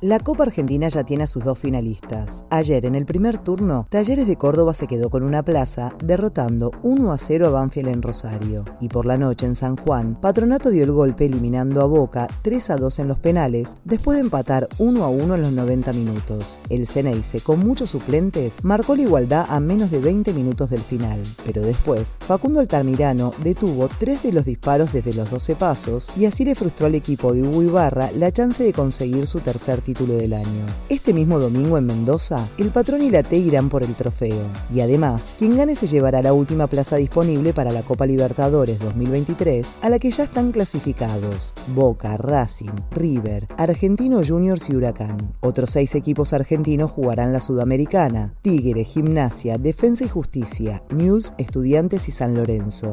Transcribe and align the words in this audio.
La 0.00 0.20
Copa 0.20 0.44
Argentina 0.44 0.86
ya 0.86 1.02
tiene 1.02 1.24
a 1.24 1.26
sus 1.26 1.42
dos 1.42 1.58
finalistas. 1.58 2.44
Ayer, 2.50 2.86
en 2.86 2.94
el 2.94 3.04
primer 3.04 3.38
turno, 3.38 3.88
Talleres 3.90 4.28
de 4.28 4.36
Córdoba 4.36 4.72
se 4.72 4.86
quedó 4.86 5.10
con 5.10 5.24
una 5.24 5.42
plaza, 5.42 5.92
derrotando 6.04 6.70
1 6.84 7.12
a 7.12 7.18
0 7.18 7.48
a 7.48 7.50
Banfield 7.50 7.88
en 7.88 8.02
Rosario. 8.02 8.64
Y 8.80 8.90
por 8.90 9.06
la 9.06 9.18
noche 9.18 9.46
en 9.46 9.56
San 9.56 9.76
Juan, 9.76 10.14
Patronato 10.20 10.70
dio 10.70 10.84
el 10.84 10.92
golpe 10.92 11.24
eliminando 11.24 11.82
a 11.82 11.86
Boca 11.86 12.28
3 12.42 12.70
a 12.70 12.76
2 12.76 13.00
en 13.00 13.08
los 13.08 13.18
penales, 13.18 13.74
después 13.84 14.14
de 14.14 14.20
empatar 14.20 14.68
1 14.78 15.02
a 15.02 15.08
1 15.08 15.34
en 15.34 15.42
los 15.42 15.52
90 15.52 15.92
minutos. 15.94 16.56
El 16.70 16.86
Ceneice, 16.86 17.40
con 17.40 17.58
muchos 17.58 17.90
suplentes, 17.90 18.62
marcó 18.62 18.94
la 18.94 19.02
igualdad 19.02 19.46
a 19.48 19.58
menos 19.58 19.90
de 19.90 19.98
20 19.98 20.32
minutos 20.32 20.70
del 20.70 20.82
final. 20.82 21.20
Pero 21.44 21.60
después, 21.62 22.18
Facundo 22.20 22.60
Altamirano 22.60 23.32
detuvo 23.42 23.88
tres 23.98 24.22
de 24.22 24.32
los 24.32 24.44
disparos 24.44 24.92
desde 24.92 25.12
los 25.12 25.28
12 25.28 25.56
pasos 25.56 26.08
y 26.16 26.26
así 26.26 26.44
le 26.44 26.54
frustró 26.54 26.86
al 26.86 26.94
equipo 26.94 27.34
de 27.34 27.42
Hugo 27.42 27.64
Ibarra 27.64 28.12
la 28.12 28.30
chance 28.30 28.62
de 28.62 28.72
conseguir 28.72 29.26
su 29.26 29.40
tercer 29.40 29.82
título 29.88 30.18
del 30.18 30.34
año. 30.34 30.66
Este 30.90 31.14
mismo 31.14 31.38
domingo 31.38 31.78
en 31.78 31.86
Mendoza, 31.86 32.46
el 32.58 32.68
patrón 32.68 33.00
y 33.00 33.08
la 33.08 33.22
T 33.22 33.38
irán 33.38 33.70
por 33.70 33.82
el 33.82 33.94
trofeo. 33.94 34.44
Y 34.70 34.82
además, 34.82 35.30
quien 35.38 35.56
gane 35.56 35.74
se 35.76 35.86
llevará 35.86 36.20
la 36.20 36.34
última 36.34 36.66
plaza 36.66 36.96
disponible 36.96 37.54
para 37.54 37.72
la 37.72 37.80
Copa 37.80 38.04
Libertadores 38.04 38.78
2023, 38.80 39.66
a 39.80 39.88
la 39.88 39.98
que 39.98 40.10
ya 40.10 40.24
están 40.24 40.52
clasificados 40.52 41.54
Boca, 41.68 42.18
Racing, 42.18 42.74
River, 42.90 43.46
Argentino 43.56 44.20
Juniors 44.22 44.68
y 44.68 44.76
Huracán. 44.76 45.32
Otros 45.40 45.70
seis 45.70 45.94
equipos 45.94 46.34
argentinos 46.34 46.90
jugarán 46.90 47.32
la 47.32 47.40
Sudamericana, 47.40 48.34
Tigre, 48.42 48.84
Gimnasia, 48.84 49.56
Defensa 49.56 50.04
y 50.04 50.08
Justicia, 50.08 50.82
News, 50.90 51.32
Estudiantes 51.38 52.08
y 52.08 52.12
San 52.12 52.34
Lorenzo. 52.34 52.92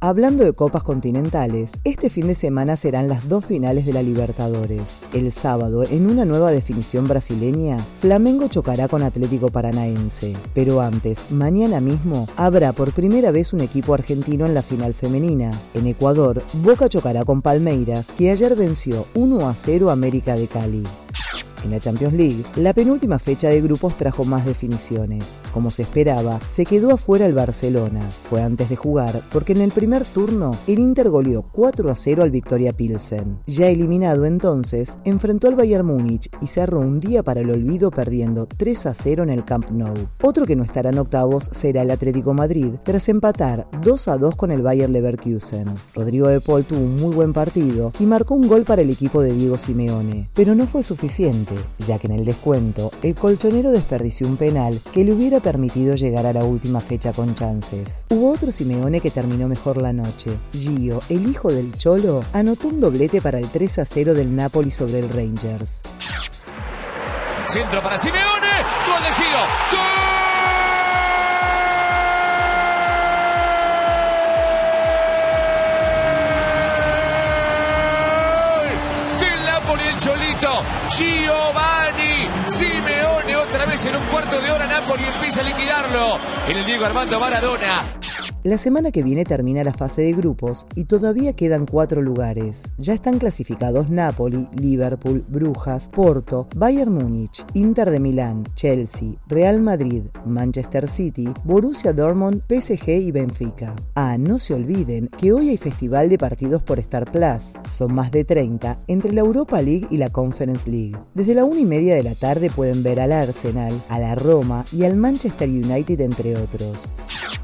Hablando 0.00 0.44
de 0.44 0.52
copas 0.52 0.82
continentales, 0.82 1.72
este 1.84 2.10
fin 2.10 2.26
de 2.26 2.34
semana 2.34 2.76
serán 2.76 3.08
las 3.08 3.30
dos 3.30 3.46
finales 3.46 3.86
de 3.86 3.94
la 3.94 4.02
Libertadores. 4.02 5.00
El 5.14 5.32
sábado, 5.32 5.84
en 5.84 6.10
una 6.10 6.26
nueva 6.26 6.50
definición 6.50 7.08
brasileña, 7.08 7.78
Flamengo 7.98 8.46
chocará 8.48 8.88
con 8.88 9.02
Atlético 9.02 9.48
Paranaense. 9.48 10.34
Pero 10.52 10.82
antes, 10.82 11.30
mañana 11.30 11.80
mismo, 11.80 12.28
habrá 12.36 12.74
por 12.74 12.92
primera 12.92 13.30
vez 13.30 13.54
un 13.54 13.62
equipo 13.62 13.94
argentino 13.94 14.44
en 14.44 14.52
la 14.52 14.60
final 14.60 14.92
femenina. 14.92 15.50
En 15.72 15.86
Ecuador, 15.86 16.42
Boca 16.62 16.90
chocará 16.90 17.24
con 17.24 17.40
Palmeiras, 17.40 18.10
que 18.18 18.30
ayer 18.30 18.54
venció 18.54 19.06
1 19.14 19.48
a 19.48 19.54
0 19.54 19.90
América 19.90 20.36
de 20.36 20.46
Cali. 20.46 20.82
En 21.64 21.70
la 21.70 21.80
Champions 21.80 22.14
League, 22.14 22.44
la 22.56 22.72
penúltima 22.72 23.18
fecha 23.18 23.48
de 23.48 23.60
grupos 23.60 23.96
trajo 23.96 24.24
más 24.24 24.44
definiciones. 24.44 25.24
Como 25.52 25.70
se 25.70 25.82
esperaba, 25.82 26.38
se 26.48 26.64
quedó 26.64 26.92
afuera 26.92 27.26
el 27.26 27.32
Barcelona. 27.32 28.00
Fue 28.28 28.42
antes 28.42 28.68
de 28.68 28.76
jugar, 28.76 29.22
porque 29.32 29.52
en 29.52 29.60
el 29.60 29.72
primer 29.72 30.04
turno 30.04 30.52
el 30.66 30.78
Inter 30.78 31.10
goleó 31.10 31.42
4 31.52 31.90
a 31.90 31.94
0 31.94 32.22
al 32.22 32.30
Victoria 32.30 32.72
Pilsen. 32.72 33.38
Ya 33.46 33.68
eliminado 33.68 34.26
entonces, 34.26 34.98
enfrentó 35.04 35.48
al 35.48 35.54
Bayern 35.54 35.86
Múnich 35.86 36.30
y 36.40 36.46
cerró 36.46 36.80
un 36.80 36.98
día 36.98 37.22
para 37.22 37.40
el 37.40 37.50
olvido 37.50 37.90
perdiendo 37.90 38.46
3 38.46 38.86
a 38.86 38.94
0 38.94 39.22
en 39.22 39.30
el 39.30 39.44
Camp 39.44 39.70
Nou. 39.70 39.94
Otro 40.22 40.46
que 40.46 40.56
no 40.56 40.64
estará 40.64 40.90
en 40.90 40.98
octavos 40.98 41.48
será 41.52 41.82
el 41.82 41.90
Atlético 41.90 42.34
Madrid, 42.34 42.74
tras 42.82 43.08
empatar 43.08 43.68
2 43.82 44.08
a 44.08 44.18
2 44.18 44.36
con 44.36 44.50
el 44.50 44.62
Bayern 44.62 44.92
Leverkusen. 44.92 45.66
Rodrigo 45.94 46.28
de 46.28 46.40
Paul 46.40 46.64
tuvo 46.64 46.80
un 46.80 46.96
muy 46.96 47.14
buen 47.14 47.32
partido 47.32 47.92
y 47.98 48.04
marcó 48.04 48.34
un 48.34 48.48
gol 48.48 48.64
para 48.64 48.82
el 48.82 48.90
equipo 48.90 49.22
de 49.22 49.32
Diego 49.32 49.58
Simeone, 49.58 50.28
pero 50.34 50.54
no 50.54 50.66
fue 50.66 50.82
suficiente 50.82 51.45
ya 51.78 51.98
que 51.98 52.06
en 52.06 52.14
el 52.14 52.24
descuento 52.24 52.90
el 53.02 53.14
colchonero 53.14 53.70
desperdició 53.70 54.26
un 54.26 54.36
penal 54.36 54.80
que 54.92 55.04
le 55.04 55.12
hubiera 55.12 55.40
permitido 55.40 55.94
llegar 55.94 56.26
a 56.26 56.32
la 56.32 56.44
última 56.44 56.80
fecha 56.80 57.12
con 57.12 57.34
chances. 57.34 58.04
Hubo 58.10 58.32
otro 58.32 58.50
Simeone 58.50 59.00
que 59.00 59.10
terminó 59.10 59.48
mejor 59.48 59.76
la 59.80 59.92
noche. 59.92 60.30
Gio, 60.52 61.00
el 61.08 61.28
hijo 61.28 61.52
del 61.52 61.72
Cholo, 61.76 62.24
anotó 62.32 62.68
un 62.68 62.80
doblete 62.80 63.20
para 63.20 63.38
el 63.38 63.48
3 63.48 63.78
a 63.80 63.84
0 63.84 64.14
del 64.14 64.34
Napoli 64.34 64.70
sobre 64.70 65.00
el 65.00 65.08
Rangers. 65.08 65.82
Centro 67.48 67.82
para 67.82 67.98
Simeone, 67.98 68.22
gol 68.86 69.02
de 69.02 69.14
Gio, 69.14 69.38
¡Gol! 69.72 70.25
Giovanni, 80.96 82.26
Simeone 82.48 83.36
otra 83.36 83.66
vez 83.66 83.84
en 83.84 83.96
un 83.96 84.04
cuarto 84.04 84.40
de 84.40 84.50
hora 84.50 84.66
Napoli 84.66 85.04
empieza 85.04 85.40
a 85.40 85.42
liquidarlo. 85.42 86.18
En 86.48 86.56
el 86.56 86.64
Diego 86.64 86.86
Armando 86.86 87.20
Maradona. 87.20 87.84
La 88.46 88.58
semana 88.58 88.92
que 88.92 89.02
viene 89.02 89.24
termina 89.24 89.64
la 89.64 89.74
fase 89.74 90.02
de 90.02 90.12
grupos 90.12 90.68
y 90.76 90.84
todavía 90.84 91.32
quedan 91.32 91.66
cuatro 91.66 92.00
lugares. 92.00 92.62
Ya 92.78 92.94
están 92.94 93.18
clasificados 93.18 93.90
Napoli, 93.90 94.46
Liverpool, 94.54 95.24
Brujas, 95.26 95.88
Porto, 95.88 96.46
Bayern 96.54 96.92
Múnich, 96.92 97.44
Inter 97.54 97.90
de 97.90 97.98
Milán, 97.98 98.44
Chelsea, 98.54 99.14
Real 99.26 99.60
Madrid, 99.60 100.04
Manchester 100.24 100.86
City, 100.86 101.28
Borussia 101.42 101.92
Dortmund, 101.92 102.42
PSG 102.48 102.90
y 102.90 103.10
Benfica. 103.10 103.74
Ah, 103.96 104.16
no 104.16 104.38
se 104.38 104.54
olviden 104.54 105.08
que 105.08 105.32
hoy 105.32 105.48
hay 105.48 105.56
festival 105.56 106.08
de 106.08 106.16
partidos 106.16 106.62
por 106.62 106.78
Star 106.78 107.10
Plus. 107.10 107.54
Son 107.72 107.92
más 107.92 108.12
de 108.12 108.22
30 108.22 108.78
entre 108.86 109.12
la 109.12 109.22
Europa 109.22 109.60
League 109.60 109.88
y 109.90 109.96
la 109.96 110.10
Conference 110.10 110.70
League. 110.70 110.96
Desde 111.14 111.34
la 111.34 111.44
una 111.44 111.58
y 111.58 111.64
media 111.64 111.96
de 111.96 112.04
la 112.04 112.14
tarde 112.14 112.48
pueden 112.48 112.84
ver 112.84 113.00
al 113.00 113.10
Arsenal, 113.10 113.82
a 113.88 113.98
la 113.98 114.14
Roma 114.14 114.64
y 114.70 114.84
al 114.84 114.94
Manchester 114.94 115.48
United 115.48 116.00
entre 116.00 116.36
otros. 116.36 116.94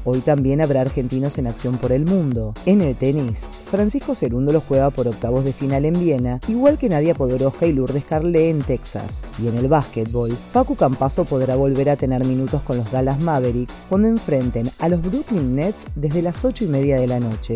Hoy 0.05 0.19
también 0.19 0.61
habrá 0.61 0.81
argentinos 0.81 1.37
en 1.37 1.47
acción 1.47 1.77
por 1.77 1.91
el 1.91 2.05
mundo. 2.05 2.53
En 2.65 2.81
el 2.81 2.95
tenis, 2.95 3.39
Francisco 3.69 4.15
Cerúndolo 4.15 4.61
juega 4.61 4.89
por 4.89 5.07
octavos 5.07 5.45
de 5.45 5.53
final 5.53 5.85
en 5.85 5.99
Viena, 5.99 6.39
igual 6.47 6.77
que 6.77 6.89
Nadia 6.89 7.15
Podoroska 7.15 7.65
y 7.65 7.73
Lourdes 7.73 8.03
Carle 8.03 8.49
en 8.49 8.61
Texas. 8.61 9.21
Y 9.41 9.47
en 9.47 9.57
el 9.57 9.67
básquetbol, 9.67 10.31
Facu 10.51 10.75
Campazo 10.75 11.25
podrá 11.25 11.55
volver 11.55 11.89
a 11.89 11.95
tener 11.95 12.23
minutos 12.25 12.61
con 12.63 12.77
los 12.77 12.91
Dallas 12.91 13.21
Mavericks 13.21 13.83
cuando 13.89 14.07
enfrenten 14.07 14.69
a 14.79 14.89
los 14.89 15.01
Brooklyn 15.01 15.55
Nets 15.55 15.85
desde 15.95 16.21
las 16.21 16.43
8 16.43 16.65
y 16.65 16.67
media 16.67 16.99
de 16.99 17.07
la 17.07 17.19
noche. 17.19 17.55